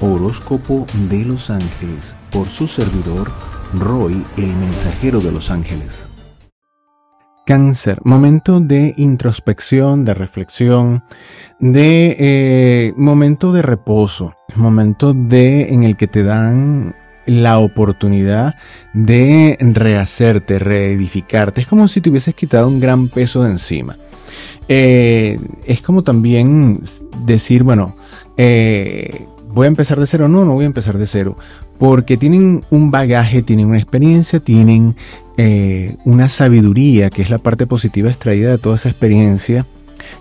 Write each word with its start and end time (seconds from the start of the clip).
Horóscopo 0.00 0.86
de 1.08 1.24
los 1.24 1.50
Ángeles 1.50 2.16
por 2.30 2.48
su 2.48 2.68
servidor 2.68 3.30
Roy, 3.74 4.24
el 4.36 4.46
mensajero 4.46 5.20
de 5.20 5.32
los 5.32 5.50
ángeles. 5.50 6.08
Cáncer, 7.44 7.98
momento 8.04 8.60
de 8.60 8.94
introspección, 8.96 10.04
de 10.04 10.14
reflexión, 10.14 11.02
de 11.58 12.16
eh, 12.18 12.92
momento 12.96 13.52
de 13.52 13.62
reposo, 13.62 14.34
momento 14.54 15.14
de 15.14 15.68
en 15.72 15.82
el 15.82 15.96
que 15.96 16.06
te 16.06 16.22
dan 16.22 16.94
la 17.26 17.58
oportunidad 17.58 18.54
de 18.94 19.56
rehacerte, 19.60 20.58
reedificarte. 20.58 21.62
Es 21.62 21.66
como 21.66 21.88
si 21.88 22.00
te 22.00 22.10
hubieses 22.10 22.34
quitado 22.34 22.68
un 22.68 22.80
gran 22.80 23.08
peso 23.08 23.42
de 23.42 23.50
encima. 23.50 23.96
Eh, 24.68 25.38
es 25.64 25.82
como 25.82 26.02
también 26.02 26.80
decir, 27.24 27.62
bueno, 27.62 27.96
eh, 28.36 29.26
voy 29.52 29.64
a 29.64 29.68
empezar 29.68 29.98
de 29.98 30.06
cero. 30.06 30.28
No, 30.28 30.44
no 30.44 30.54
voy 30.54 30.64
a 30.64 30.66
empezar 30.66 30.98
de 30.98 31.06
cero. 31.06 31.36
Porque 31.78 32.16
tienen 32.16 32.64
un 32.70 32.90
bagaje, 32.90 33.42
tienen 33.42 33.66
una 33.66 33.78
experiencia, 33.78 34.40
tienen 34.40 34.96
eh, 35.36 35.96
una 36.04 36.28
sabiduría, 36.28 37.10
que 37.10 37.22
es 37.22 37.30
la 37.30 37.38
parte 37.38 37.66
positiva 37.66 38.10
extraída 38.10 38.50
de 38.50 38.58
toda 38.58 38.76
esa 38.76 38.88
experiencia, 38.88 39.66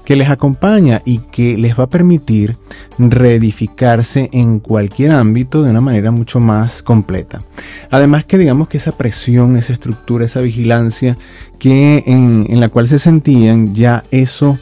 que 0.06 0.16
les 0.16 0.30
acompaña 0.30 1.02
y 1.06 1.20
que 1.20 1.58
les 1.58 1.78
va 1.78 1.86
a 1.86 1.90
permitir 1.90 2.58
reedificarse 2.98 4.30
en 4.32 4.60
cualquier 4.60 5.12
ámbito 5.12 5.64
de 5.64 5.72
una 5.72 5.82
manera 5.82 6.12
mucho 6.12 6.40
más 6.40 6.84
completa. 6.84 7.42
Además 7.90 8.26
que 8.26 8.38
digamos 8.38 8.68
que 8.68 8.78
esa 8.78 8.94
presión, 8.94 9.58
esa 9.58 9.74
estructura, 9.74 10.26
esa 10.26 10.42
vigilancia 10.42 11.18
que 11.60 12.04
en, 12.06 12.46
en 12.50 12.60
la 12.60 12.70
cual 12.70 12.88
se 12.88 13.00
sentían, 13.00 13.76
ya 13.76 14.04
eso 14.12 14.58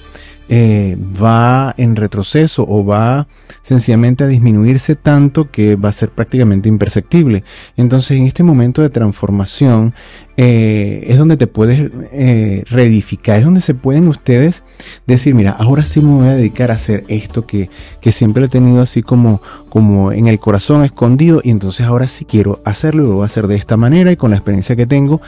eh, 0.48 0.95
va 1.22 1.73
en 1.77 1.95
retroceso 1.95 2.66
o 2.67 2.85
va 2.85 3.27
sencillamente 3.63 4.23
a 4.23 4.27
disminuirse 4.27 4.95
tanto 4.95 5.49
que 5.49 5.76
va 5.76 5.90
a 5.90 5.91
ser 5.91 6.12
prácticamente 6.12 6.70
imperceptible. 6.70 7.44
Entonces 7.77 8.18
en 8.18 8.27
este 8.27 8.43
momento 8.43 8.84
de 8.84 8.90
transformación 8.90 9.96
eh, 10.37 11.05
es 11.07 11.18
donde 11.18 11.37
te 11.37 11.48
puedes 11.48 11.90
eh, 12.12 12.63
reedificar, 12.70 13.40
es 13.40 13.46
donde 13.46 13.62
se 13.62 13.74
pueden 13.74 14.07
ustedes 14.07 14.62
decir, 15.07 15.34
mira, 15.34 15.52
ahora 15.52 15.84
sí 15.84 16.02
me 16.02 16.13
voy 16.13 16.27
a 16.27 16.35
dedicar 16.35 16.70
a 16.70 16.76
hacer 16.76 17.05
esto 17.07 17.48
que, 17.48 17.71
que 18.02 18.12
siempre 18.12 18.46
he 18.46 18.49
tenido 18.49 18.82
así 18.82 19.02
como, 19.02 19.41
como 19.70 20.12
en 20.12 20.27
el 20.27 20.40
corazón 20.40 20.85
escondido 20.85 21.41
y 21.43 21.49
entonces 21.49 21.87
ahora 21.87 22.07
sí 22.07 22.26
quiero 22.26 22.59
hacerlo 22.65 23.04
y 23.04 23.07
lo 23.07 23.13
voy 23.15 23.24
a 23.24 23.26
hacer 23.26 23.48
de 23.48 23.55
esta 23.55 23.77
manera 23.77 24.12
y 24.12 24.15
con 24.15 24.30
la 24.30 24.37
experiencia 24.37 24.76
que 24.76 24.85
tengo 24.85 25.21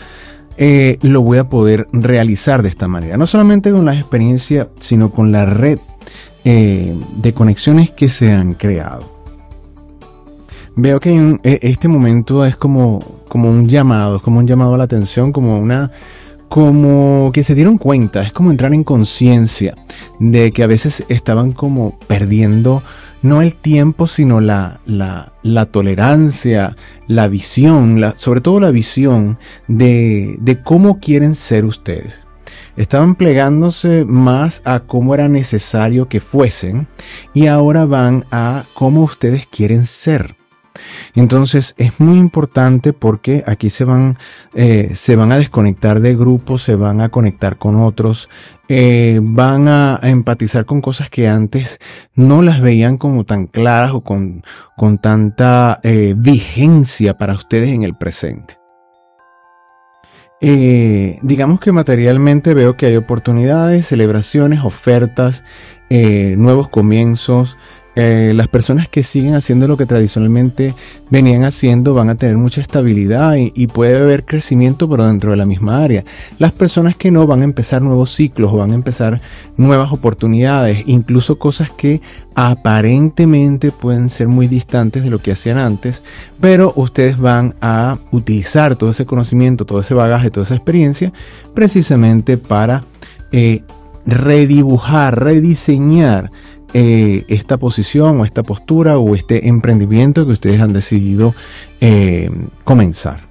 eh, 0.57 0.97
lo 1.01 1.21
voy 1.21 1.37
a 1.37 1.49
poder 1.49 1.87
realizar 1.91 2.63
de 2.63 2.69
esta 2.69 2.87
manera. 2.87 3.17
No 3.17 3.27
solamente 3.27 3.71
con 3.71 3.85
la 3.85 3.95
experiencia, 3.95 4.69
sino 4.79 5.11
con 5.11 5.31
la 5.31 5.45
red 5.45 5.79
eh, 6.43 6.93
de 7.17 7.33
conexiones 7.33 7.91
que 7.91 8.09
se 8.09 8.31
han 8.31 8.53
creado. 8.53 9.17
Veo 10.75 10.99
que 10.99 11.11
en 11.11 11.39
e, 11.43 11.59
este 11.63 11.87
momento 11.87 12.45
es 12.45 12.55
como, 12.55 13.03
como 13.27 13.49
un 13.49 13.67
llamado, 13.67 14.17
es 14.17 14.21
como 14.21 14.39
un 14.39 14.47
llamado 14.47 14.75
a 14.75 14.77
la 14.77 14.83
atención, 14.83 15.31
como 15.31 15.59
una 15.59 15.91
como 16.49 17.31
que 17.33 17.43
se 17.43 17.55
dieron 17.55 17.77
cuenta, 17.77 18.23
es 18.23 18.31
como 18.31 18.51
entrar 18.51 18.73
en 18.73 18.85
conciencia 18.85 19.75
de 20.19 20.51
que 20.51 20.63
a 20.63 20.67
veces 20.67 21.03
estaban 21.09 21.51
como 21.51 21.99
perdiendo 22.07 22.81
no 23.21 23.41
el 23.41 23.53
tiempo, 23.53 24.07
sino 24.07 24.41
la, 24.41 24.79
la, 24.85 25.65
tolerancia, 25.65 26.75
la 27.07 27.27
visión, 27.27 27.99
la, 27.99 28.13
sobre 28.17 28.41
todo 28.41 28.59
la 28.59 28.71
visión 28.71 29.37
de, 29.67 30.37
de 30.39 30.61
cómo 30.61 30.99
quieren 30.99 31.35
ser 31.35 31.65
ustedes. 31.65 32.23
Estaban 32.75 33.15
plegándose 33.15 34.05
más 34.05 34.61
a 34.63 34.81
cómo 34.81 35.15
era 35.15 35.27
necesario 35.29 36.07
que 36.07 36.19
fuesen 36.19 36.87
y 37.33 37.47
ahora 37.47 37.85
van 37.85 38.25
a 38.31 38.63
cómo 38.75 39.03
ustedes 39.03 39.47
quieren 39.47 39.85
ser. 39.85 40.37
Entonces 41.15 41.73
es 41.77 41.99
muy 41.99 42.17
importante 42.17 42.93
porque 42.93 43.43
aquí 43.47 43.69
se 43.69 43.83
van, 43.83 44.17
eh, 44.53 44.91
se 44.93 45.15
van 45.15 45.31
a 45.31 45.37
desconectar 45.37 45.99
de 45.99 46.15
grupos, 46.15 46.63
se 46.63 46.75
van 46.75 47.01
a 47.01 47.09
conectar 47.09 47.57
con 47.57 47.75
otros, 47.75 48.29
eh, 48.69 49.19
van 49.21 49.67
a, 49.67 49.99
empatizar 50.03 50.65
con 50.65 50.81
cosas 50.81 51.09
que 51.09 51.27
antes 51.27 51.79
no 52.15 52.41
las 52.41 52.61
veían 52.61 52.97
como 52.97 53.25
tan 53.25 53.47
claras 53.47 53.91
o 53.91 54.01
con, 54.01 54.43
con 54.75 54.97
tanta 54.97 55.79
eh, 55.83 56.13
vigencia 56.17 57.17
para 57.17 57.33
ustedes 57.33 57.69
en 57.69 57.83
el 57.83 57.95
presente. 57.95 58.57
digamos 60.39 61.59
que 61.59 61.71
materialmente 61.71 62.53
veo 62.53 62.77
que 62.77 62.85
hay 62.85 62.95
oportunidades, 62.95 63.87
celebraciones, 63.87 64.59
ofertas, 64.63 65.43
nuevos 65.89 66.69
comienzos, 66.69 67.57
eh, 67.99 68.31
las 68.35 68.47
personas 68.47 68.87
que 68.87 69.01
siguen 69.01 69.33
haciendo 69.33 69.67
lo 69.67 69.75
que 69.75 69.87
tradicionalmente 69.87 70.75
venían 71.09 71.43
haciendo 71.43 71.95
van 71.95 72.11
a 72.11 72.15
tener 72.15 72.37
mucha 72.37 72.61
estabilidad 72.61 73.37
y, 73.37 73.65
puede 73.65 73.97
haber 73.97 74.23
crecimiento 74.23 74.87
pero 74.87 75.07
dentro 75.07 75.31
de 75.31 75.37
la 75.37 75.47
misma 75.47 75.83
área. 75.83 76.03
Las 76.37 76.51
personas 76.51 76.95
que 76.95 77.09
no 77.09 77.25
van 77.25 77.41
a 77.41 77.45
empezar 77.45 77.81
nuevos 77.81 78.11
ciclos 78.11 78.53
van 78.53 78.69
a 78.69 78.75
empezar 78.75 79.19
nuevas 79.57 79.91
oportunidades, 79.91 80.83
incluso 80.85 81.39
cosas 81.39 81.71
que 81.71 81.99
aparentemente 82.35 83.71
pueden 83.71 84.11
ser 84.11 84.27
muy 84.27 84.47
distantes 84.47 85.03
de 85.03 85.09
lo 85.09 85.17
que 85.17 85.31
hacían 85.31 85.57
antes, 85.57 86.03
pero 86.39 86.73
ustedes 86.75 87.17
van 87.17 87.55
a 87.61 87.97
utilizar 88.11 88.75
todo 88.75 88.91
ese 88.91 89.07
conocimiento, 89.07 89.65
todo 89.65 89.79
ese 89.79 89.95
bagaje, 89.95 90.29
toda 90.29 90.43
esa 90.43 90.53
experiencia 90.53 91.11
precisamente 91.55 92.37
para 92.37 92.83
eh, 93.31 93.63
redibujar, 94.05 95.19
rediseñar 95.19 96.31
eh, 96.73 97.23
esta 97.29 97.57
posición 97.57 98.19
o 98.19 98.25
esta 98.25 98.43
postura 98.43 98.97
o 98.97 99.15
este 99.15 99.47
emprendimiento 99.47 100.25
que 100.25 100.33
ustedes 100.33 100.59
han 100.59 100.73
decidido 100.73 101.33
eh, 101.79 102.29
comenzar. 102.63 103.27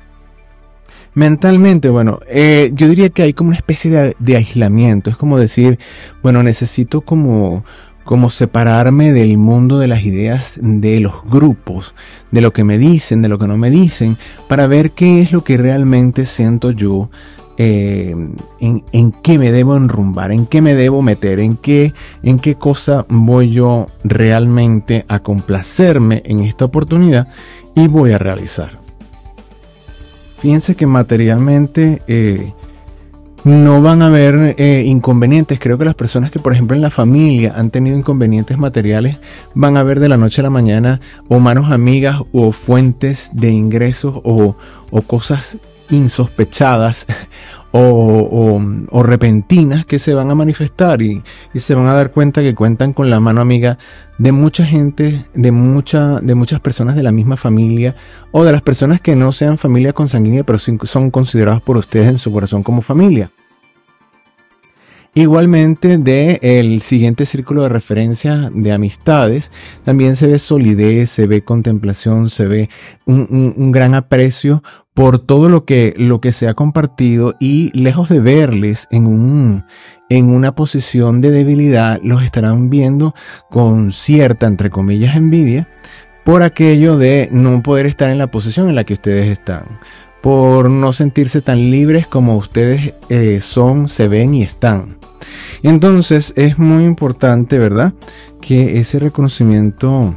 Mentalmente, 1.14 1.88
bueno, 1.88 2.20
eh, 2.28 2.70
yo 2.74 2.88
diría 2.88 3.08
que 3.10 3.22
hay 3.22 3.32
como 3.32 3.48
una 3.48 3.56
especie 3.56 3.90
de, 3.90 4.16
de, 4.18 4.36
aislamiento. 4.36 5.10
Es 5.10 5.16
como 5.16 5.38
decir, 5.38 5.78
bueno, 6.22 6.42
necesito 6.42 7.00
como, 7.00 7.64
como 8.04 8.30
separarme 8.30 9.12
del 9.12 9.36
mundo 9.38 9.78
de 9.78 9.88
las 9.88 10.04
ideas, 10.04 10.54
de 10.60 11.00
los 11.00 11.24
grupos, 11.24 11.94
de 12.30 12.40
lo 12.40 12.52
que 12.52 12.64
me 12.64 12.78
dicen, 12.78 13.22
de 13.22 13.28
lo 13.28 13.38
que 13.38 13.48
no 13.48 13.56
me 13.56 13.70
dicen, 13.70 14.16
para 14.48 14.66
ver 14.66 14.92
qué 14.92 15.20
es 15.20 15.32
lo 15.32 15.42
que 15.42 15.56
realmente 15.56 16.26
siento 16.26 16.70
yo 16.70 17.10
eh, 17.58 18.14
en, 18.60 19.12
qué 19.22 19.38
me 19.38 19.52
debo 19.52 19.76
enrumbar, 19.76 20.32
en 20.32 20.46
qué 20.46 20.60
me 20.60 20.74
debo 20.74 21.02
meter, 21.02 21.40
en 21.40 21.56
qué, 21.56 21.92
en 22.22 22.38
qué 22.38 22.56
cosa 22.56 23.06
voy 23.08 23.50
yo 23.50 23.88
realmente 24.04 25.04
a 25.08 25.20
complacerme 25.20 26.22
en 26.26 26.40
esta 26.40 26.66
oportunidad 26.66 27.28
y 27.74 27.88
voy 27.88 28.12
a 28.12 28.18
realizar. 28.18 28.78
Fíjense 30.38 30.74
que 30.74 30.86
materialmente 30.86 32.02
eh, 32.06 32.52
no 33.44 33.80
van 33.80 34.02
a 34.02 34.06
haber 34.06 34.54
eh, 34.58 34.82
inconvenientes. 34.84 35.58
Creo 35.58 35.78
que 35.78 35.84
las 35.84 35.94
personas 35.94 36.30
que, 36.30 36.38
por 36.38 36.52
ejemplo, 36.52 36.76
en 36.76 36.82
la 36.82 36.90
familia 36.90 37.54
han 37.56 37.70
tenido 37.70 37.96
inconvenientes 37.96 38.58
materiales 38.58 39.16
van 39.54 39.76
a 39.76 39.82
ver 39.82 40.00
de 40.00 40.08
la 40.08 40.16
noche 40.16 40.42
a 40.42 40.44
la 40.44 40.50
mañana 40.50 41.00
o 41.28 41.38
manos 41.38 41.70
amigas 41.70 42.20
o 42.32 42.52
fuentes 42.52 43.30
de 43.32 43.50
ingresos 43.50 44.20
o, 44.24 44.56
o 44.90 45.02
cosas 45.02 45.58
insospechadas 45.90 47.06
o, 47.72 49.02
repentinas 49.02 49.84
que 49.84 49.98
se 49.98 50.14
van 50.14 50.30
a 50.30 50.34
manifestar 50.34 51.02
y, 51.02 51.22
se 51.54 51.74
van 51.74 51.86
a 51.86 51.94
dar 51.94 52.10
cuenta 52.10 52.42
que 52.42 52.54
cuentan 52.54 52.92
con 52.92 53.10
la 53.10 53.20
mano 53.20 53.40
amiga 53.40 53.78
de 54.18 54.32
mucha 54.32 54.64
gente, 54.64 55.26
de, 55.34 55.52
mucha, 55.52 56.20
de 56.20 56.34
muchas 56.34 56.60
personas 56.60 56.96
de 56.96 57.02
la 57.02 57.12
misma 57.12 57.36
familia 57.36 57.94
o 58.32 58.44
de 58.44 58.52
las 58.52 58.62
personas 58.62 59.00
que 59.00 59.16
no 59.16 59.32
sean 59.32 59.58
familia 59.58 59.92
consanguínea 59.92 60.44
pero 60.44 60.58
son 60.58 61.10
consideradas 61.10 61.60
por 61.60 61.76
ustedes 61.76 62.08
en 62.08 62.18
su 62.18 62.32
corazón 62.32 62.62
como 62.62 62.82
familia. 62.82 63.30
Igualmente 65.18 65.96
de 65.96 66.38
el 66.42 66.82
siguiente 66.82 67.24
círculo 67.24 67.62
de 67.62 67.70
referencia 67.70 68.50
de 68.52 68.70
amistades, 68.70 69.50
también 69.82 70.14
se 70.14 70.26
ve 70.26 70.38
solidez, 70.38 71.08
se 71.08 71.26
ve 71.26 71.42
contemplación, 71.42 72.28
se 72.28 72.46
ve 72.46 72.68
un, 73.06 73.72
gran 73.72 73.94
aprecio 73.94 74.62
por 74.92 75.18
todo 75.18 75.48
lo 75.48 75.64
que, 75.64 75.94
lo 75.96 76.20
que 76.20 76.32
se 76.32 76.48
ha 76.48 76.52
compartido 76.52 77.34
y 77.40 77.70
lejos 77.72 78.10
de 78.10 78.20
verles 78.20 78.88
en 78.90 79.06
un, 79.06 79.64
en 80.10 80.28
una 80.28 80.54
posición 80.54 81.22
de 81.22 81.30
debilidad, 81.30 81.98
los 82.02 82.22
estarán 82.22 82.68
viendo 82.68 83.14
con 83.48 83.92
cierta, 83.92 84.46
entre 84.46 84.68
comillas, 84.68 85.16
envidia 85.16 85.66
por 86.26 86.42
aquello 86.42 86.98
de 86.98 87.30
no 87.32 87.62
poder 87.62 87.86
estar 87.86 88.10
en 88.10 88.18
la 88.18 88.30
posición 88.30 88.68
en 88.68 88.74
la 88.74 88.84
que 88.84 88.92
ustedes 88.92 89.30
están 89.30 89.78
por 90.26 90.70
no 90.70 90.92
sentirse 90.92 91.40
tan 91.40 91.70
libres 91.70 92.08
como 92.08 92.36
ustedes 92.36 92.94
eh, 93.10 93.40
son, 93.40 93.88
se 93.88 94.08
ven 94.08 94.34
y 94.34 94.42
están. 94.42 94.96
Entonces 95.62 96.32
es 96.34 96.58
muy 96.58 96.82
importante, 96.82 97.60
¿verdad? 97.60 97.92
Que 98.40 98.80
ese 98.80 98.98
reconocimiento 98.98 100.16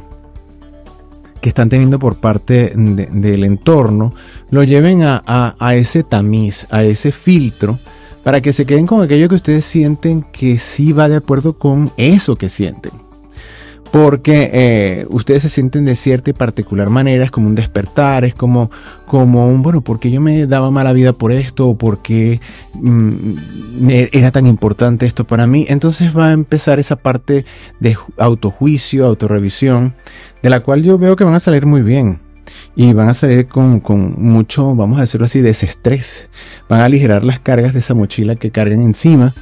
que 1.40 1.50
están 1.50 1.68
teniendo 1.68 2.00
por 2.00 2.16
parte 2.16 2.72
del 2.74 3.44
entorno 3.44 4.12
lo 4.50 4.64
lleven 4.64 5.04
a, 5.04 5.22
a, 5.24 5.74
ese 5.76 6.02
tamiz, 6.02 6.66
a 6.72 6.82
ese 6.82 7.12
filtro, 7.12 7.78
para 8.24 8.40
que 8.40 8.52
se 8.52 8.66
queden 8.66 8.88
con 8.88 9.02
aquello 9.02 9.28
que 9.28 9.36
ustedes 9.36 9.64
sienten 9.64 10.24
que 10.32 10.58
sí 10.58 10.92
va 10.92 11.08
de 11.08 11.18
acuerdo 11.18 11.56
con 11.56 11.92
eso 11.96 12.34
que 12.34 12.48
sienten. 12.48 13.09
Porque 13.92 14.50
eh, 14.52 15.06
ustedes 15.10 15.42
se 15.42 15.48
sienten 15.48 15.84
de 15.84 15.96
cierta 15.96 16.30
y 16.30 16.32
particular 16.32 16.90
manera, 16.90 17.24
es 17.24 17.30
como 17.30 17.48
un 17.48 17.56
despertar, 17.56 18.24
es 18.24 18.34
como, 18.34 18.70
como 19.06 19.48
un, 19.48 19.62
bueno, 19.62 19.80
porque 19.80 20.10
yo 20.10 20.20
me 20.20 20.46
daba 20.46 20.70
mala 20.70 20.92
vida 20.92 21.12
por 21.12 21.32
esto? 21.32 21.68
¿O 21.68 21.76
por 21.76 22.00
qué 22.00 22.40
mm, 22.74 23.88
era 24.12 24.30
tan 24.30 24.46
importante 24.46 25.06
esto 25.06 25.26
para 25.26 25.46
mí? 25.46 25.66
Entonces 25.68 26.16
va 26.16 26.28
a 26.28 26.32
empezar 26.32 26.78
esa 26.78 26.96
parte 26.96 27.44
de 27.80 27.96
autojuicio, 28.16 29.06
autorrevisión, 29.06 29.94
de 30.42 30.50
la 30.50 30.60
cual 30.60 30.82
yo 30.84 30.96
veo 30.96 31.16
que 31.16 31.24
van 31.24 31.34
a 31.34 31.40
salir 31.40 31.66
muy 31.66 31.82
bien. 31.82 32.20
Y 32.76 32.92
van 32.92 33.08
a 33.08 33.14
salir 33.14 33.48
con, 33.48 33.80
con 33.80 34.14
mucho, 34.22 34.74
vamos 34.74 34.98
a 34.98 35.02
decirlo 35.02 35.26
así, 35.26 35.40
desestrés. 35.40 36.30
Van 36.68 36.80
a 36.80 36.84
aligerar 36.84 37.24
las 37.24 37.40
cargas 37.40 37.72
de 37.72 37.80
esa 37.80 37.94
mochila 37.94 38.36
que 38.36 38.50
cargan 38.50 38.82
encima. 38.82 39.34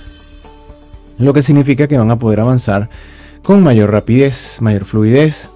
Lo 1.18 1.32
que 1.32 1.42
significa 1.42 1.86
que 1.86 1.98
van 1.98 2.10
a 2.10 2.18
poder 2.18 2.40
avanzar 2.40 2.88
con 3.42 3.62
mayor 3.62 3.90
rapidez, 3.90 4.58
mayor 4.60 4.84
fluidez. 4.84 5.48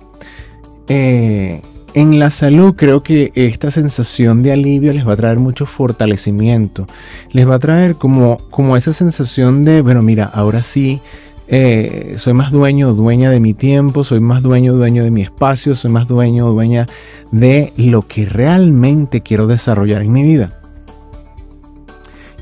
Eh, 0.88 1.62
en 1.94 2.18
la 2.18 2.30
salud 2.30 2.74
creo 2.74 3.02
que 3.02 3.32
esta 3.34 3.70
sensación 3.70 4.42
de 4.42 4.52
alivio 4.52 4.92
les 4.92 5.06
va 5.06 5.12
a 5.12 5.16
traer 5.16 5.38
mucho 5.38 5.66
fortalecimiento. 5.66 6.86
Les 7.30 7.48
va 7.48 7.56
a 7.56 7.58
traer 7.58 7.96
como, 7.96 8.38
como 8.50 8.76
esa 8.76 8.92
sensación 8.92 9.64
de, 9.64 9.82
bueno, 9.82 10.02
mira, 10.02 10.24
ahora 10.24 10.62
sí 10.62 11.00
eh, 11.48 12.14
soy 12.16 12.32
más 12.32 12.50
dueño, 12.50 12.94
dueña 12.94 13.28
de 13.30 13.40
mi 13.40 13.52
tiempo, 13.52 14.04
soy 14.04 14.20
más 14.20 14.42
dueño, 14.42 14.72
dueño 14.72 15.04
de 15.04 15.10
mi 15.10 15.20
espacio, 15.20 15.76
soy 15.76 15.90
más 15.90 16.08
dueño, 16.08 16.48
dueña 16.48 16.86
de 17.30 17.74
lo 17.76 18.08
que 18.08 18.24
realmente 18.24 19.20
quiero 19.20 19.46
desarrollar 19.46 20.00
en 20.00 20.12
mi 20.12 20.22
vida. 20.22 20.58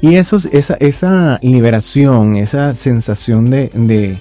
Y 0.00 0.14
eso, 0.14 0.38
esa, 0.52 0.75
esa 0.75 1.40
liberación, 1.42 2.37
esa 2.37 2.75
sensación 2.76 3.50
de 3.50 3.70
de, 3.75 4.16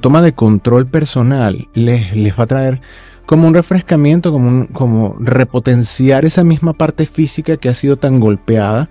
toma 0.00 0.22
de 0.22 0.34
control 0.34 0.86
personal 0.86 1.68
les, 1.74 2.14
les 2.14 2.38
va 2.38 2.44
a 2.44 2.46
traer 2.46 2.80
como 3.28 3.46
un 3.46 3.52
refrescamiento, 3.52 4.32
como, 4.32 4.66
como 4.68 5.14
repotenciar 5.20 6.24
esa 6.24 6.44
misma 6.44 6.72
parte 6.72 7.04
física 7.04 7.58
que 7.58 7.68
ha 7.68 7.74
sido 7.74 7.98
tan 7.98 8.20
golpeada 8.20 8.88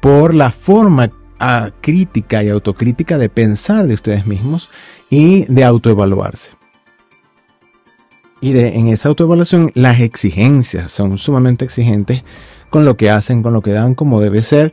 por 0.00 0.32
la 0.32 0.52
forma 0.52 1.10
ah, 1.40 1.70
crítica 1.80 2.44
y 2.44 2.50
autocrítica 2.50 3.18
de 3.18 3.28
pensar 3.28 3.88
de 3.88 3.94
ustedes 3.94 4.26
mismos 4.26 4.70
y 5.10 5.44
de 5.46 5.64
autoevaluarse. 5.64 6.52
Y 8.40 8.52
de, 8.52 8.68
en 8.68 8.86
esa 8.86 9.08
autoevaluación 9.08 9.72
las 9.74 9.98
exigencias 9.98 10.92
son 10.92 11.18
sumamente 11.18 11.64
exigentes 11.64 12.22
con 12.70 12.84
lo 12.84 12.96
que 12.96 13.10
hacen, 13.10 13.42
con 13.42 13.52
lo 13.52 13.60
que 13.60 13.72
dan, 13.72 13.96
como 13.96 14.20
debe 14.20 14.44
ser. 14.44 14.72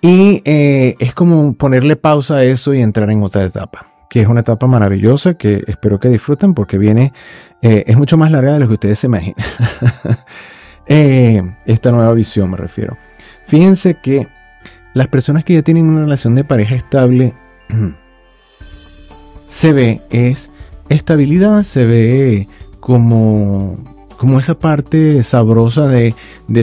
Y 0.00 0.42
eh, 0.44 0.96
es 0.98 1.14
como 1.14 1.54
ponerle 1.54 1.96
pausa 1.96 2.36
a 2.36 2.44
eso 2.44 2.72
y 2.72 2.80
entrar 2.80 3.10
en 3.10 3.22
otra 3.22 3.44
etapa, 3.44 3.86
que 4.08 4.22
es 4.22 4.28
una 4.28 4.40
etapa 4.40 4.66
maravillosa 4.66 5.34
que 5.34 5.62
espero 5.66 6.00
que 6.00 6.08
disfruten 6.08 6.54
porque 6.54 6.78
viene, 6.78 7.12
eh, 7.60 7.84
es 7.86 7.96
mucho 7.96 8.16
más 8.16 8.30
larga 8.30 8.54
de 8.54 8.60
lo 8.60 8.68
que 8.68 8.74
ustedes 8.74 8.98
se 8.98 9.06
imaginan. 9.06 9.36
Eh, 10.92 11.40
esta 11.66 11.92
nueva 11.92 12.12
visión 12.14 12.50
me 12.50 12.56
refiero. 12.56 12.96
Fíjense 13.46 13.94
que 14.02 14.26
las 14.92 15.06
personas 15.06 15.44
que 15.44 15.54
ya 15.54 15.62
tienen 15.62 15.86
una 15.86 16.00
relación 16.00 16.34
de 16.34 16.42
pareja 16.42 16.74
estable, 16.74 17.32
se 19.46 19.72
ve 19.72 20.00
es 20.10 20.50
estabilidad, 20.88 21.62
se 21.62 21.86
ve 21.86 22.48
como 22.80 23.78
como 24.20 24.38
esa 24.38 24.58
parte 24.58 25.22
sabrosa 25.22 25.88
de, 25.88 26.14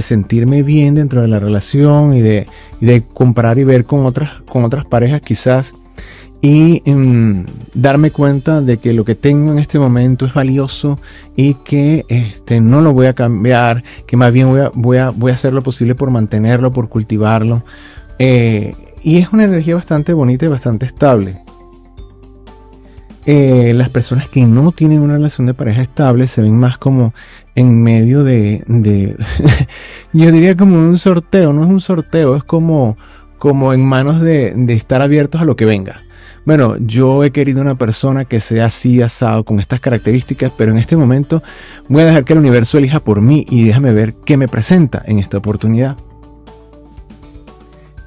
sentirme 0.02 0.62
bien 0.62 0.94
dentro 0.94 1.24
de 1.24 1.28
la 1.28 1.40
relación 1.40 2.14
y 2.14 2.22
de, 2.22 2.46
de, 2.82 3.02
comparar 3.02 3.58
y 3.58 3.64
ver 3.64 3.86
con 3.86 4.06
otras, 4.06 4.44
con 4.48 4.64
otras 4.64 4.86
parejas 4.86 5.22
quizás 5.22 5.74
y 6.40 6.84
mm, 6.86 7.46
darme 7.74 8.12
cuenta 8.12 8.62
de 8.62 8.78
que 8.78 8.94
lo 8.94 9.06
que 9.06 9.16
tengo 9.16 9.54
en 9.54 9.58
este 9.58 9.80
momento 9.80 10.28
es 10.28 10.36
valioso 10.36 11.00
y 11.36 11.56
que 11.56 12.06
este, 12.10 12.62
no 12.62 12.82
lo 12.82 12.94
voy 12.94 13.08
a 13.08 13.14
cambiar, 13.14 13.84
que 14.06 14.18
más 14.18 14.32
bien 14.32 14.50
voy 14.50 14.60
a, 14.60 14.72
voy 14.76 14.98
a, 14.98 15.10
voy 15.10 15.32
a 15.32 15.34
hacer 15.34 15.52
lo 15.52 15.64
posible 15.64 15.96
por 15.96 16.12
mantenerlo, 16.12 16.72
por 16.72 16.90
cultivarlo. 16.90 17.64
Eh, 18.20 18.76
y 19.02 19.18
es 19.18 19.34
una 19.34 19.46
energía 19.46 19.74
bastante 19.74 20.14
bonita 20.14 20.46
y 20.46 20.50
bastante 20.50 20.86
estable. 20.86 21.42
Eh, 23.30 23.74
las 23.76 23.90
personas 23.90 24.30
que 24.30 24.46
no 24.46 24.72
tienen 24.72 25.02
una 25.02 25.16
relación 25.16 25.48
de 25.48 25.54
pareja 25.54 25.82
estable 25.82 26.30
se 26.30 26.42
ven 26.42 26.58
más 26.58 26.78
como 26.78 27.14
en 27.56 27.84
medio 27.84 28.24
de, 28.24 28.64
yo 30.14 30.32
diría 30.32 30.56
como 30.56 30.78
un 30.78 30.98
sorteo, 30.98 31.52
no 31.52 31.66
es 31.66 31.70
un 31.70 31.82
sorteo, 31.82 32.38
es 32.38 32.46
como, 32.46 32.98
como 33.38 33.74
en 33.74 33.84
manos 33.84 34.22
de, 34.22 34.54
de 34.56 34.74
estar 34.74 35.02
abiertos 35.02 35.42
a 35.42 35.46
lo 35.46 35.58
que 35.58 35.66
venga. 35.66 36.04
Bueno, 36.46 36.78
yo 36.80 37.26
he 37.26 37.32
querido 37.32 37.62
una 37.62 37.76
persona 37.76 38.24
que 38.24 38.40
sea 38.40 38.68
así 38.68 39.02
asado 39.02 39.44
con 39.44 39.60
estas 39.60 39.82
características, 39.82 40.54
pero 40.58 40.72
en 40.72 40.78
este 40.78 40.96
momento 40.96 41.44
voy 41.90 42.04
a 42.04 42.06
dejar 42.06 42.24
que 42.24 42.32
el 42.32 42.40
universo 42.40 42.78
elija 42.78 43.02
por 43.02 43.20
mí 43.20 43.46
y 43.50 43.66
déjame 43.66 43.92
ver 43.92 44.16
qué 44.24 44.38
me 44.38 44.48
presenta 44.48 45.04
en 45.06 45.20
esta 45.20 45.38
oportunidad. 45.38 45.98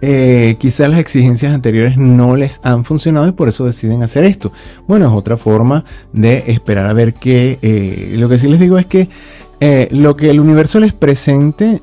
Eh, 0.02 0.56
quizás 0.58 0.88
las 0.88 0.98
exigencias 0.98 1.52
anteriores 1.52 1.98
no 1.98 2.34
les 2.34 2.58
han 2.62 2.84
funcionado 2.84 3.28
y 3.28 3.32
por 3.32 3.48
eso 3.48 3.66
deciden 3.66 4.02
hacer 4.02 4.24
esto. 4.24 4.52
Bueno, 4.86 5.06
es 5.06 5.12
otra 5.12 5.36
forma 5.36 5.84
de 6.12 6.44
esperar 6.46 6.86
a 6.86 6.92
ver 6.92 7.12
qué. 7.14 7.58
Eh, 7.60 8.14
lo 8.16 8.28
que 8.28 8.38
sí 8.38 8.48
les 8.48 8.60
digo 8.60 8.78
es 8.78 8.86
que 8.86 9.08
eh, 9.60 9.88
lo 9.90 10.16
que 10.16 10.30
el 10.30 10.40
universo 10.40 10.80
les 10.80 10.94
presente 10.94 11.82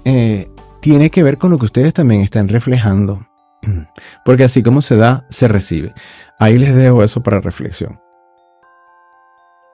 tiene 0.81 1.09
que 1.11 1.23
ver 1.23 1.37
con 1.37 1.51
lo 1.51 1.59
que 1.59 1.65
ustedes 1.65 1.93
también 1.93 2.21
están 2.21 2.47
reflejando. 2.47 3.25
Porque 4.25 4.43
así 4.45 4.63
como 4.63 4.81
se 4.81 4.97
da, 4.97 5.25
se 5.29 5.47
recibe. 5.47 5.93
Ahí 6.39 6.57
les 6.57 6.75
dejo 6.75 7.03
eso 7.03 7.21
para 7.21 7.39
reflexión. 7.39 7.99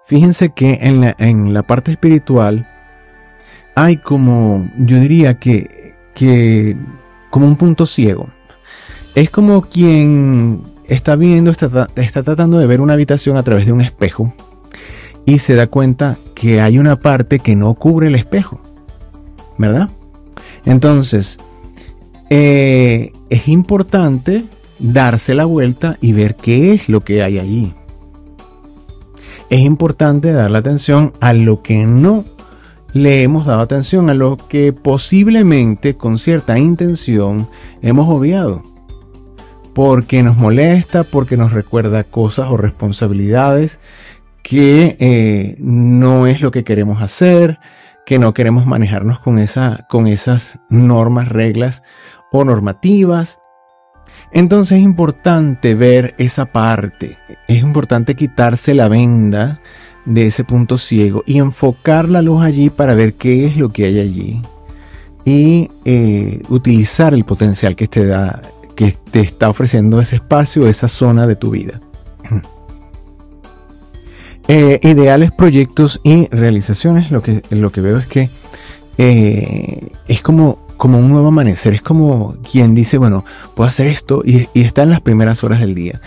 Fíjense 0.06 0.50
que 0.50 0.80
en 0.82 1.00
la, 1.00 1.16
en 1.18 1.54
la 1.54 1.64
parte 1.64 1.92
espiritual 1.92 2.68
hay 3.76 3.98
como, 3.98 4.70
yo 4.78 5.00
diría 5.00 5.36
que, 5.36 5.96
que 6.14 6.76
como 7.34 7.48
un 7.48 7.56
punto 7.56 7.88
ciego. 7.88 8.28
Es 9.16 9.32
como 9.32 9.64
quien 9.64 10.62
está 10.86 11.16
viendo, 11.16 11.50
está, 11.50 11.90
está 11.96 12.22
tratando 12.22 12.60
de 12.60 12.68
ver 12.68 12.80
una 12.80 12.94
habitación 12.94 13.38
a 13.38 13.44
través 13.44 13.66
de 13.66 13.72
un 13.72 13.82
espejo 13.82 14.32
y 15.26 15.40
se 15.40 15.56
da 15.56 15.66
cuenta 15.66 16.16
que 16.36 16.62
hay 16.62 16.78
una 16.78 16.98
parte 16.98 17.40
que 17.40 17.56
no 17.56 17.74
cubre 17.74 18.10
el 18.10 18.14
espejo, 18.14 18.62
¿verdad? 19.58 19.90
Entonces, 20.64 21.40
eh, 22.30 23.12
es 23.32 23.48
importante 23.48 24.44
darse 24.78 25.34
la 25.34 25.46
vuelta 25.46 25.98
y 26.02 26.14
ver 26.14 26.36
qué 26.36 26.74
es 26.74 26.88
lo 26.88 27.02
que 27.02 27.24
hay 27.24 27.40
allí. 27.40 27.74
Es 29.50 29.62
importante 29.62 30.34
dar 30.34 30.52
la 30.52 30.60
atención 30.60 31.14
a 31.20 31.34
lo 31.34 31.64
que 31.64 31.84
no 31.88 32.26
le 32.94 33.24
hemos 33.24 33.46
dado 33.46 33.62
atención 33.62 34.10
a 34.10 34.14
lo 34.14 34.38
que 34.38 34.72
posiblemente 34.72 35.96
con 35.96 36.18
cierta 36.18 36.58
intención 36.60 37.50
hemos 37.82 38.08
obviado. 38.08 38.64
Porque 39.74 40.22
nos 40.22 40.38
molesta, 40.38 41.04
porque 41.04 41.36
nos 41.36 41.52
recuerda 41.52 42.04
cosas 42.04 42.48
o 42.50 42.58
responsabilidades 42.58 43.80
que 44.44 44.96
eh, 45.00 45.56
no 45.60 46.28
es 46.28 46.42
lo 46.42 46.52
que 46.52 46.64
queremos 46.64 47.02
hacer, 47.02 47.58
que 48.06 48.20
no 48.20 48.34
queremos 48.34 48.68
manejarnos 48.68 49.20
con, 49.20 49.40
esa, 49.40 49.88
con 49.90 50.06
esas 50.06 50.60
normas, 50.70 51.30
reglas 51.30 51.82
o 52.32 52.44
normativas. 52.46 53.40
Entonces 54.32 54.78
es 54.78 54.84
importante 54.84 55.74
ver 55.74 56.14
esa 56.18 56.46
parte, 56.46 57.18
es 57.48 57.62
importante 57.62 58.16
quitarse 58.16 58.74
la 58.74 58.88
venda 58.90 59.60
de 60.06 60.28
ese 60.28 60.44
punto 60.44 60.78
ciego 60.78 61.24
y 61.26 61.40
enfocar 61.40 62.10
la 62.10 62.22
luz 62.22 62.44
allí 62.44 62.70
para 62.70 62.94
ver 62.94 63.14
qué 63.14 63.46
es 63.46 63.58
lo 63.58 63.70
que 63.70 63.86
hay 63.86 64.00
allí 64.00 64.42
y 65.26 65.70
eh, 65.86 66.42
utilizar 66.50 67.14
el 67.14 67.24
potencial 67.24 67.76
que 67.76 67.88
te 67.88 68.06
da 68.06 68.42
que 68.76 68.96
te 69.12 69.22
está 69.22 69.50
ofreciendo 69.50 70.02
ese 70.02 70.18
espacio 70.18 70.68
esa 70.68 70.88
zona 70.88 71.28
de 71.28 71.36
tu 71.36 71.52
vida. 71.52 71.82
Eh, 74.50 74.82
ideales 74.84 75.32
proyectos 75.32 76.02
y 76.04 76.28
realizaciones. 76.28 77.12
Lo 77.12 77.22
que 77.22 77.44
lo 77.50 77.72
que 77.72 77.80
veo 77.80 77.98
es 77.98 78.08
que 78.08 78.30
eh, 78.98 79.88
es 80.10 80.22
como 80.22 80.60
como 80.76 81.00
un 81.00 81.08
nuevo 81.08 81.30
amanecer. 81.30 81.74
Es 81.74 81.82
como 81.82 82.36
quien 82.52 82.76
dice 82.76 82.98
bueno 82.98 83.24
puedo 83.56 83.70
hacer 83.70 83.88
esto 83.88 84.22
y, 84.26 84.50
y 84.54 84.64
está 84.64 84.84
en 84.84 84.90
las 84.90 85.00
primeras 85.00 85.46
horas 85.46 85.62
del 85.62 85.74
día 85.74 86.02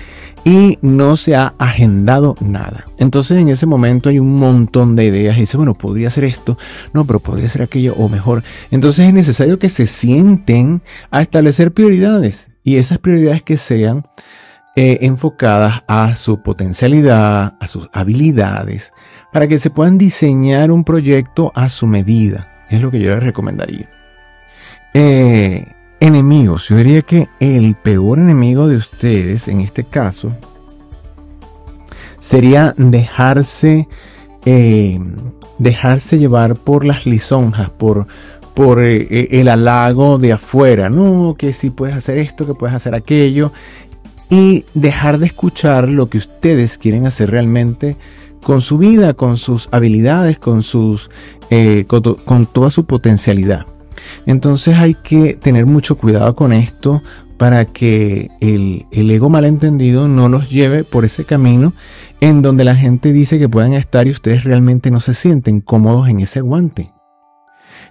y 0.46 0.78
no 0.80 1.16
se 1.16 1.34
ha 1.34 1.54
agendado 1.58 2.36
nada. 2.40 2.84
Entonces 2.98 3.36
en 3.36 3.48
ese 3.48 3.66
momento 3.66 4.10
hay 4.10 4.20
un 4.20 4.36
montón 4.36 4.94
de 4.94 5.04
ideas 5.04 5.36
y 5.36 5.40
dice, 5.40 5.56
bueno, 5.56 5.74
podría 5.74 6.08
ser 6.08 6.22
esto, 6.22 6.56
no, 6.92 7.04
pero 7.04 7.18
podría 7.18 7.48
ser 7.48 7.62
aquello 7.62 7.94
o 7.94 8.08
mejor. 8.08 8.44
Entonces 8.70 9.06
es 9.06 9.12
necesario 9.12 9.58
que 9.58 9.68
se 9.68 9.88
sienten 9.88 10.82
a 11.10 11.20
establecer 11.20 11.72
prioridades 11.72 12.52
y 12.62 12.76
esas 12.76 12.98
prioridades 12.98 13.42
que 13.42 13.58
sean 13.58 14.06
eh, 14.76 14.98
enfocadas 15.00 15.82
a 15.88 16.14
su 16.14 16.40
potencialidad, 16.42 17.56
a 17.58 17.66
sus 17.66 17.88
habilidades, 17.92 18.92
para 19.32 19.48
que 19.48 19.58
se 19.58 19.70
puedan 19.70 19.98
diseñar 19.98 20.70
un 20.70 20.84
proyecto 20.84 21.50
a 21.56 21.68
su 21.68 21.88
medida. 21.88 22.66
Es 22.70 22.80
lo 22.80 22.92
que 22.92 23.00
yo 23.00 23.10
les 23.10 23.24
recomendaría. 23.24 23.90
Eh, 24.94 25.75
enemigos. 26.00 26.68
Yo 26.68 26.76
diría 26.76 27.02
que 27.02 27.28
el 27.40 27.74
peor 27.74 28.18
enemigo 28.18 28.68
de 28.68 28.76
ustedes, 28.76 29.48
en 29.48 29.60
este 29.60 29.84
caso, 29.84 30.32
sería 32.18 32.74
dejarse, 32.76 33.88
eh, 34.44 35.00
dejarse 35.58 36.18
llevar 36.18 36.56
por 36.56 36.84
las 36.84 37.06
lisonjas, 37.06 37.70
por, 37.70 38.06
por 38.54 38.82
eh, 38.82 39.06
eh, 39.10 39.28
el 39.32 39.48
halago 39.48 40.18
de 40.18 40.32
afuera, 40.32 40.90
no, 40.90 41.34
que 41.38 41.52
si 41.52 41.70
puedes 41.70 41.96
hacer 41.96 42.18
esto, 42.18 42.46
que 42.46 42.54
puedes 42.54 42.74
hacer 42.74 42.94
aquello, 42.94 43.52
y 44.28 44.64
dejar 44.74 45.18
de 45.18 45.26
escuchar 45.26 45.88
lo 45.88 46.08
que 46.08 46.18
ustedes 46.18 46.78
quieren 46.78 47.06
hacer 47.06 47.30
realmente 47.30 47.96
con 48.42 48.60
su 48.60 48.76
vida, 48.78 49.14
con 49.14 49.36
sus 49.36 49.68
habilidades, 49.70 50.38
con, 50.38 50.62
sus, 50.64 51.10
con 52.26 52.46
toda 52.46 52.70
su 52.70 52.86
potencialidad. 52.86 53.66
Entonces 54.26 54.76
hay 54.76 54.94
que 54.94 55.34
tener 55.34 55.66
mucho 55.66 55.96
cuidado 55.96 56.34
con 56.34 56.52
esto 56.52 57.02
para 57.36 57.66
que 57.66 58.30
el, 58.40 58.86
ego 59.10 59.28
malentendido 59.28 60.08
no 60.08 60.28
los 60.28 60.50
lleve 60.50 60.84
por 60.84 61.04
ese 61.04 61.24
camino 61.24 61.72
en 62.20 62.42
donde 62.42 62.64
la 62.64 62.74
gente 62.74 63.12
dice 63.12 63.38
que 63.38 63.48
puedan 63.48 63.74
estar 63.74 64.06
y 64.06 64.10
ustedes 64.10 64.44
realmente 64.44 64.90
no 64.90 65.00
se 65.00 65.14
sienten 65.14 65.60
cómodos 65.60 66.08
en 66.08 66.20
ese 66.20 66.40
guante. 66.40 66.92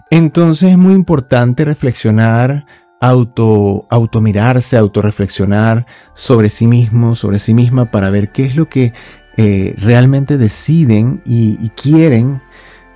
Entonces 0.09 0.71
es 0.71 0.77
muy 0.77 0.93
importante 0.93 1.65
reflexionar, 1.65 2.65
auto, 2.99 3.85
automirarse, 3.89 4.77
autorreflexionar 4.77 5.85
sobre 6.13 6.49
sí 6.49 6.65
mismo, 6.65 7.15
sobre 7.15 7.39
sí 7.39 7.53
misma, 7.53 7.91
para 7.91 8.09
ver 8.09 8.31
qué 8.31 8.45
es 8.45 8.55
lo 8.55 8.67
que 8.67 8.93
eh, 9.37 9.75
realmente 9.77 10.37
deciden 10.37 11.21
y, 11.25 11.69
quieren 11.69 12.41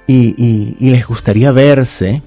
y 0.08 0.76
les 0.80 1.06
gustaría 1.06 1.52
verse 1.52 2.24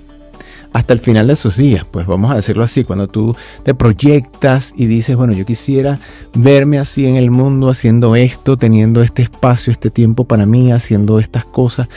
hasta 0.73 0.95
el 0.95 1.01
final 1.01 1.27
de 1.27 1.37
sus 1.37 1.57
días, 1.57 1.85
pues 1.91 2.07
vamos 2.07 2.31
a 2.31 2.37
decirlo 2.37 2.65
así, 2.65 2.85
cuando 2.85 3.09
tú 3.09 3.37
te 3.63 3.75
proyectas 3.75 4.73
y 4.77 4.87
dices, 4.87 5.17
bueno, 5.17 5.33
yo 5.33 5.45
quisiera 5.45 5.99
verme 6.35 6.79
así 6.79 7.07
en 7.07 7.17
el 7.17 7.31
mundo 7.31 7.69
haciendo 7.69 8.17
esto, 8.17 8.57
teniendo 8.57 9.03
este 9.03 9.23
espacio, 9.23 9.71
este 9.71 9.91
tiempo 9.91 10.25
para 10.25 10.47
mí, 10.47 10.73
haciendo 10.73 11.19
estas 11.19 11.45
cosas. 11.45 11.89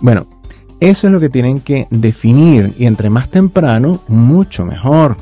Bueno, 0.00 0.26
eso 0.80 1.06
es 1.06 1.12
lo 1.12 1.20
que 1.20 1.28
tienen 1.28 1.60
que 1.60 1.86
definir 1.90 2.72
y 2.78 2.86
entre 2.86 3.10
más 3.10 3.28
temprano, 3.28 4.02
mucho 4.08 4.64
mejor, 4.64 5.16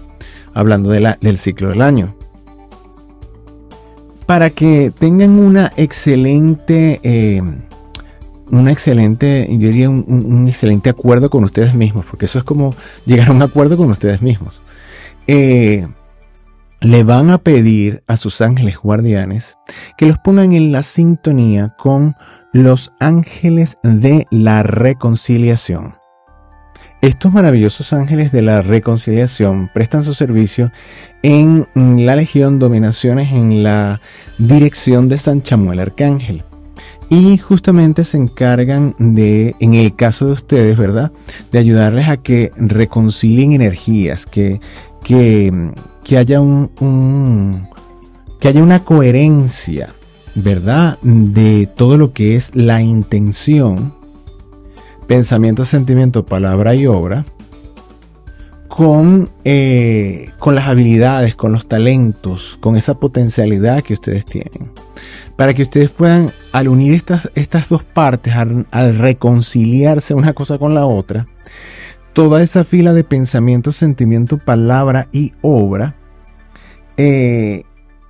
hablando 0.54 0.90
de 0.90 1.00
la, 1.00 1.18
del 1.20 1.36
ciclo 1.36 1.70
del 1.70 1.82
año. 1.82 2.14
Para 4.26 4.50
que 4.50 4.92
tengan 4.96 5.38
una 5.38 5.72
excelente... 5.76 7.00
Eh, 7.02 7.42
un 8.50 8.68
excelente, 8.68 9.46
yo 9.50 9.68
diría 9.68 9.88
un, 9.88 10.46
excelente 10.48 10.90
acuerdo 10.90 11.30
con 11.30 11.44
ustedes 11.44 11.74
mismos, 11.74 12.06
porque 12.06 12.26
eso 12.26 12.38
es 12.38 12.44
como 12.44 12.74
llegar 13.06 13.28
a 13.28 13.32
un 13.32 13.42
acuerdo 13.42 13.76
con 13.76 13.90
ustedes 13.90 14.22
mismos. 14.22 14.60
Eh, 15.26 15.86
le 16.80 17.04
van 17.04 17.30
a 17.30 17.38
pedir 17.38 18.02
a 18.06 18.16
sus 18.16 18.40
ángeles 18.40 18.78
guardianes 18.78 19.56
que 19.98 20.06
los 20.06 20.18
pongan 20.18 20.52
en 20.52 20.72
la 20.72 20.82
sintonía 20.82 21.74
con 21.78 22.16
los 22.52 22.92
ángeles 23.00 23.78
de 23.82 24.26
la 24.30 24.62
reconciliación. 24.62 26.00
Estos 27.02 27.32
maravillosos 27.32 27.94
ángeles 27.94 28.30
de 28.30 28.42
la 28.42 28.60
reconciliación 28.60 29.70
prestan 29.72 30.02
su 30.02 30.12
servicio 30.12 30.70
en 31.22 31.66
la 31.74 32.14
Legión 32.14 32.58
Dominaciones 32.58 33.32
en 33.32 33.62
la 33.62 34.00
dirección 34.36 35.08
de 35.08 35.16
San 35.16 35.42
Chamuel 35.42 35.80
Arcángel. 35.80 36.44
Y 37.12 37.38
justamente 37.38 38.04
se 38.04 38.16
encargan 38.18 38.94
de, 38.98 39.56
en 39.58 39.74
el 39.74 39.96
caso 39.96 40.26
de 40.26 40.32
ustedes, 40.32 40.78
¿verdad? 40.78 41.10
De 41.50 41.58
ayudarles 41.58 42.08
a 42.08 42.18
que 42.18 42.52
reconcilien 42.56 43.52
energías, 43.52 44.26
que, 44.26 44.60
que, 45.02 45.52
haya 46.16 46.40
un, 46.40 47.66
que 48.38 48.46
haya 48.46 48.62
una 48.62 48.84
coherencia, 48.84 49.92
¿verdad? 50.36 50.98
De 51.02 51.66
todo 51.66 51.98
lo 51.98 52.12
que 52.12 52.36
es 52.36 52.54
la 52.54 52.80
intención, 52.80 53.92
pensamiento, 55.08 55.64
sentimiento, 55.64 56.24
palabra 56.24 56.76
y 56.76 56.86
obra, 56.86 57.24
con, 58.70 59.28
eh, 59.44 60.30
con 60.38 60.54
las 60.54 60.68
habilidades, 60.68 61.34
con 61.34 61.52
los 61.52 61.68
talentos, 61.68 62.56
con 62.60 62.76
esa 62.76 62.94
potencialidad 62.94 63.82
que 63.82 63.92
ustedes 63.92 64.24
tienen 64.24 64.70
para 65.40 65.54
que 65.54 65.62
ustedes 65.62 65.88
puedan, 65.88 66.32
al 66.52 66.68
unir 66.68 66.92
estas, 66.92 67.30
estas 67.34 67.70
dos 67.70 67.82
partes, 67.82 68.34
al, 68.34 68.66
reconciliarse 68.98 70.12
una 70.12 70.34
cosa 70.34 70.58
con 70.58 70.74
la 70.74 70.84
otra, 70.84 71.28
toda 72.12 72.42
esa 72.42 72.62
fila 72.62 72.92
de 72.92 73.04
pensamiento, 73.04 73.72
sentimiento, 73.72 74.36
palabra 74.36 75.08
y 75.12 75.32
obra, 75.40 75.96
eh, 76.98 77.62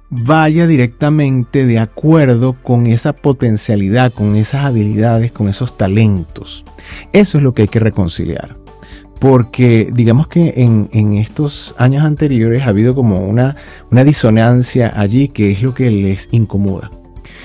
vaya 0.09 0.67
directamente 0.67 1.67
de 1.67 1.79
acuerdo 1.79 2.57
con 2.65 2.89
esa 2.89 3.13
potencialidad, 3.13 4.13
con 4.13 4.35
esas 4.35 4.65
habilidades, 4.65 5.31
con 5.31 5.49
esos 5.49 5.79
talentos. 5.79 6.65
Eso 7.13 7.39
es 7.39 7.45
lo 7.45 7.55
que 7.55 7.63
hay 7.63 7.69
que 7.69 7.79
reconciliar. 7.79 8.60
Porque 9.21 9.91
digamos 9.93 10.27
que 10.27 10.55
en, 10.57 11.15
estos 11.15 11.75
años 11.79 12.05
anteriores 12.05 12.63
ha 12.63 12.71
habido 12.71 12.95
como 12.95 13.21
una, 13.21 13.55
una 13.91 14.03
disonancia 14.03 14.93
allí 14.97 15.29
que 15.29 15.53
es 15.53 15.63
lo 15.63 15.75
que 15.75 15.91
les 15.91 16.29
incomoda. 16.33 16.91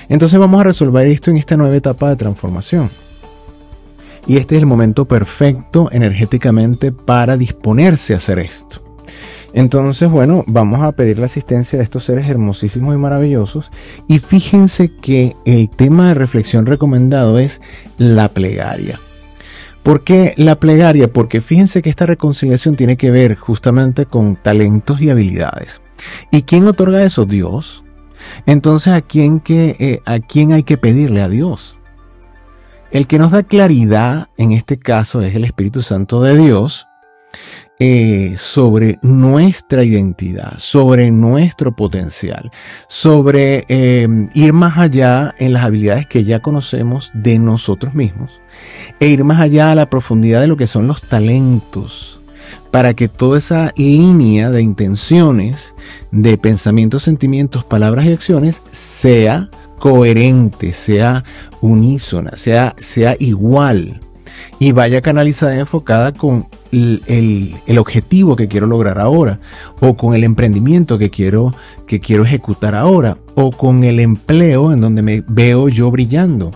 Entonces 0.08 0.38
vamos 0.38 0.60
a 0.60 0.64
resolver 0.64 1.06
esto 1.06 1.30
en 1.30 1.36
esta 1.36 1.56
nueva 1.56 1.76
etapa 1.76 2.08
de 2.08 2.16
transformación. 2.16 2.90
Y 4.26 4.38
este 4.38 4.56
es 4.56 4.62
el 4.62 4.66
momento 4.66 5.04
perfecto 5.04 5.88
energéticamente 5.92 6.90
para 6.90 7.36
disponerse 7.36 8.14
a 8.14 8.16
hacer 8.16 8.38
esto. 8.40 8.82
Entonces, 9.52 10.10
bueno, 10.10 10.44
vamos 10.46 10.82
a 10.82 10.92
pedir 10.92 11.18
la 11.18 11.26
asistencia 11.26 11.78
de 11.78 11.84
estos 11.84 12.04
seres 12.04 12.28
hermosísimos 12.28 12.94
y 12.94 12.98
maravillosos. 12.98 13.70
Y 14.06 14.18
fíjense 14.18 14.94
que 14.96 15.34
el 15.44 15.70
tema 15.70 16.08
de 16.08 16.14
reflexión 16.14 16.66
recomendado 16.66 17.38
es 17.38 17.62
la 17.96 18.28
plegaria. 18.28 18.98
¿Por 19.86 20.02
qué 20.02 20.34
la 20.36 20.58
plegaria? 20.58 21.12
Porque 21.12 21.40
fíjense 21.40 21.80
que 21.80 21.90
esta 21.90 22.06
reconciliación 22.06 22.74
tiene 22.74 22.96
que 22.96 23.12
ver 23.12 23.36
justamente 23.36 24.04
con 24.04 24.34
talentos 24.34 25.00
y 25.00 25.10
habilidades. 25.10 25.80
¿Y 26.32 26.42
quién 26.42 26.66
otorga 26.66 27.04
eso? 27.04 27.24
Dios. 27.24 27.84
Entonces, 28.46 28.92
¿a 28.94 29.00
quién, 29.00 29.38
que, 29.38 29.76
eh, 29.78 30.02
¿a 30.04 30.18
quién 30.18 30.52
hay 30.52 30.64
que 30.64 30.76
pedirle? 30.76 31.22
A 31.22 31.28
Dios. 31.28 31.78
El 32.90 33.06
que 33.06 33.20
nos 33.20 33.30
da 33.30 33.44
claridad, 33.44 34.26
en 34.36 34.50
este 34.50 34.76
caso, 34.76 35.22
es 35.22 35.36
el 35.36 35.44
Espíritu 35.44 35.82
Santo 35.82 36.20
de 36.20 36.36
Dios, 36.36 36.88
eh, 37.78 38.34
sobre 38.38 38.98
nuestra 39.02 39.84
identidad, 39.84 40.54
sobre 40.58 41.10
nuestro 41.10 41.76
potencial, 41.76 42.50
sobre 42.88 43.66
eh, 43.68 44.08
ir 44.32 44.52
más 44.54 44.78
allá 44.78 45.34
en 45.38 45.52
las 45.52 45.64
habilidades 45.64 46.06
que 46.06 46.24
ya 46.24 46.40
conocemos 46.40 47.10
de 47.12 47.38
nosotros 47.38 47.94
mismos 47.94 48.40
e 48.98 49.08
ir 49.08 49.24
más 49.24 49.40
allá 49.40 49.72
a 49.72 49.74
la 49.74 49.90
profundidad 49.90 50.40
de 50.40 50.46
lo 50.46 50.56
que 50.56 50.66
son 50.66 50.86
los 50.86 51.02
talentos 51.02 52.18
para 52.70 52.94
que 52.94 53.08
toda 53.08 53.38
esa 53.38 53.72
línea 53.76 54.50
de 54.50 54.62
intenciones, 54.62 55.74
de 56.10 56.38
pensamientos, 56.38 57.02
sentimientos, 57.02 57.64
palabras 57.64 58.06
y 58.06 58.12
acciones 58.12 58.62
sea 58.70 59.50
coherente, 59.78 60.72
sea 60.72 61.24
unísona, 61.60 62.36
sea, 62.36 62.74
sea 62.78 63.16
igual 63.18 64.00
y 64.58 64.72
vaya 64.72 65.00
canalizada 65.00 65.56
y 65.56 65.60
enfocada 65.60 66.12
con 66.12 66.46
el, 66.72 67.78
objetivo 67.78 68.36
que 68.36 68.48
quiero 68.48 68.66
lograr 68.66 68.98
ahora, 68.98 69.40
o 69.80 69.96
con 69.96 70.14
el 70.14 70.24
emprendimiento 70.24 70.98
que 70.98 71.10
quiero, 71.10 71.54
que 71.86 72.00
quiero 72.00 72.24
ejecutar 72.24 72.74
ahora, 72.74 73.18
o 73.34 73.50
con 73.50 73.84
el 73.84 74.00
empleo 74.00 74.72
en 74.72 74.80
donde 74.80 75.02
me 75.02 75.22
veo 75.26 75.68
yo 75.68 75.90
brillando, 75.90 76.50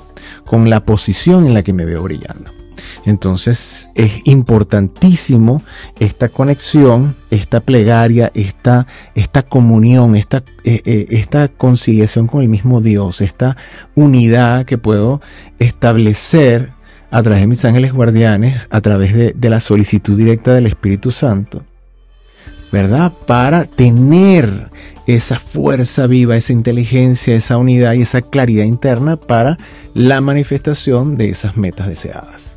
con 0.45 0.71
la 0.71 0.85
posición 0.85 1.47
en 1.47 1.55
la 1.55 1.63
que 1.63 1.73
me 1.73 1.85
veo 1.85 2.03
brillando. 2.03 2.51
Entonces 3.05 3.91
es 3.95 4.13
importantísimo 4.25 5.63
esta 5.99 6.29
conexión, 6.29 7.15
esta 7.31 7.61
plegaria, 7.61 8.31
esta, 8.35 8.87
esta 9.15 9.43
comunión, 9.43 10.17
esta, 10.17 10.39
eh, 10.65 10.83
eh, 10.85 11.07
esta 11.11 11.49
conciliación 11.49 12.27
con 12.27 12.43
el 12.43 12.49
mismo 12.49 12.81
Dios, 12.81 13.21
esta 13.21 13.57
unidad 13.95 14.67
que 14.67 14.79
puedo 14.79 15.21
establecer 15.59 16.73
a 17.11 17.23
través 17.23 17.41
de 17.41 17.47
mis 17.47 17.65
ángeles 17.65 17.93
guardianes, 17.93 18.67
a 18.71 18.81
través 18.81 19.15
de, 19.15 19.49
la 19.49 19.61
solicitud 19.61 20.17
directa 20.17 20.55
del 20.55 20.67
Espíritu 20.67 21.11
Santo, 21.11 21.65
¿verdad? 22.73 23.13
Para 23.27 23.65
tener 23.65 24.71
esa 25.07 25.39
fuerza 25.39 26.07
viva, 26.07 26.37
esa 26.37 26.53
inteligencia, 26.53 27.35
esa 27.35 27.57
unidad 27.57 27.95
y 27.95 28.03
esa 28.03 28.23
claridad 28.23 28.65
interna 28.65 29.17
para 29.17 29.59
la 29.95 30.21
manifestación 30.21 31.17
de 31.17 31.31
esas 31.31 31.57
metas 31.57 31.89
deseadas. 31.89 32.50